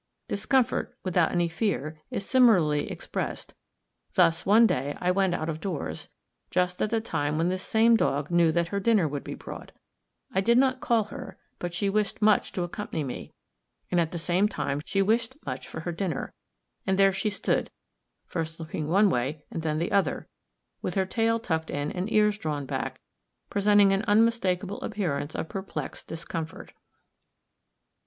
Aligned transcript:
Discomfort, 0.27 0.97
without 1.03 1.31
any 1.31 1.47
fear, 1.47 2.01
is 2.09 2.25
similarly 2.25 2.89
expressed: 2.89 3.53
thus, 4.15 4.47
one 4.47 4.65
day 4.65 4.97
I 4.99 5.11
went 5.11 5.35
out 5.35 5.47
of 5.47 5.61
doors, 5.61 6.09
just 6.49 6.81
at 6.81 6.89
the 6.89 6.99
time 6.99 7.37
when 7.37 7.49
this 7.49 7.61
same 7.61 7.95
dog 7.95 8.31
knew 8.31 8.51
that 8.51 8.69
her 8.69 8.79
dinner 8.79 9.07
would 9.07 9.23
be 9.23 9.35
brought. 9.35 9.73
I 10.33 10.41
did 10.41 10.57
not 10.57 10.81
call 10.81 11.03
her, 11.03 11.37
but 11.59 11.75
she 11.75 11.87
wished 11.87 12.19
much 12.19 12.51
to 12.53 12.63
accompany 12.63 13.03
me, 13.03 13.31
and 13.91 13.99
at 14.01 14.11
the 14.11 14.17
same 14.17 14.47
time 14.47 14.81
she 14.85 15.03
wished 15.03 15.37
much 15.45 15.67
for 15.67 15.81
her 15.81 15.91
dinner; 15.91 16.33
and 16.87 16.97
there 16.97 17.13
she 17.13 17.29
stood, 17.29 17.69
first 18.25 18.59
looking 18.59 18.87
one 18.87 19.07
way 19.11 19.45
and 19.51 19.61
then 19.61 19.77
the 19.77 19.91
other, 19.91 20.27
with 20.81 20.95
her 20.95 21.05
tail 21.05 21.37
tucked 21.37 21.69
in 21.69 21.91
and 21.91 22.11
ears 22.11 22.39
drawn 22.39 22.65
back, 22.65 22.99
presenting 23.51 23.91
an 23.91 24.01
unmistakable 24.07 24.81
appearance 24.81 25.35
of 25.35 25.47
perplexed 25.47 26.07
discomfort. 26.07 26.73